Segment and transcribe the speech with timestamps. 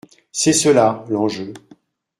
[0.31, 1.53] C’est cela, l’enjeu.